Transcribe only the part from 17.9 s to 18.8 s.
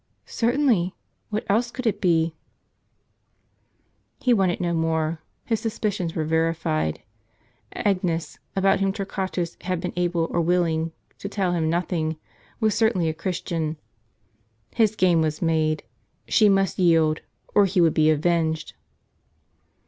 be avenged.